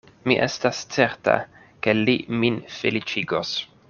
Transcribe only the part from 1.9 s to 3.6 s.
li min feliĉigos.